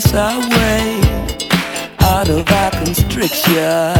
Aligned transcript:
our 0.00 0.40
way 0.48 0.98
out 2.00 2.28
of 2.30 2.50
our 2.50 2.70
constriction. 2.70 3.99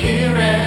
here 0.00 0.36
and 0.36 0.61